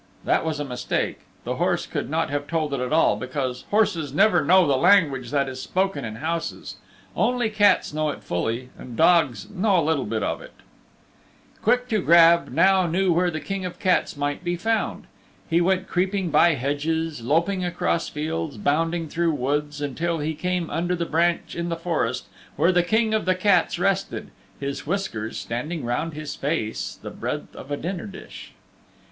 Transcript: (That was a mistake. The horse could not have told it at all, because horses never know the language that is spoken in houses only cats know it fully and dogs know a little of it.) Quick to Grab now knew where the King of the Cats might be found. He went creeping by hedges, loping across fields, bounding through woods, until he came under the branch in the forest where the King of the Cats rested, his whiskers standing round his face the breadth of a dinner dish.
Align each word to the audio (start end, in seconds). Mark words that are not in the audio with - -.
(That 0.23 0.43
was 0.43 0.59
a 0.59 0.65
mistake. 0.65 1.19
The 1.43 1.57
horse 1.57 1.85
could 1.85 2.09
not 2.09 2.31
have 2.31 2.47
told 2.47 2.73
it 2.73 2.79
at 2.79 2.91
all, 2.91 3.15
because 3.15 3.65
horses 3.69 4.11
never 4.11 4.43
know 4.43 4.65
the 4.65 4.75
language 4.75 5.29
that 5.29 5.47
is 5.47 5.61
spoken 5.61 6.03
in 6.03 6.15
houses 6.15 6.77
only 7.15 7.51
cats 7.51 7.93
know 7.93 8.09
it 8.09 8.23
fully 8.23 8.69
and 8.79 8.97
dogs 8.97 9.47
know 9.51 9.79
a 9.79 9.85
little 9.85 10.11
of 10.25 10.41
it.) 10.41 10.53
Quick 11.61 11.87
to 11.89 12.01
Grab 12.01 12.47
now 12.49 12.87
knew 12.87 13.13
where 13.13 13.29
the 13.29 13.39
King 13.39 13.63
of 13.63 13.73
the 13.73 13.83
Cats 13.83 14.17
might 14.17 14.43
be 14.43 14.55
found. 14.55 15.03
He 15.47 15.61
went 15.61 15.87
creeping 15.87 16.31
by 16.31 16.55
hedges, 16.55 17.21
loping 17.21 17.63
across 17.63 18.09
fields, 18.09 18.57
bounding 18.57 19.07
through 19.07 19.35
woods, 19.35 19.81
until 19.81 20.17
he 20.17 20.33
came 20.33 20.71
under 20.71 20.95
the 20.95 21.05
branch 21.05 21.55
in 21.55 21.69
the 21.69 21.75
forest 21.75 22.25
where 22.55 22.71
the 22.71 22.81
King 22.81 23.13
of 23.13 23.25
the 23.25 23.35
Cats 23.35 23.77
rested, 23.77 24.31
his 24.59 24.87
whiskers 24.87 25.37
standing 25.37 25.85
round 25.85 26.15
his 26.15 26.35
face 26.35 26.97
the 27.03 27.11
breadth 27.11 27.55
of 27.55 27.69
a 27.69 27.77
dinner 27.77 28.07
dish. 28.07 28.53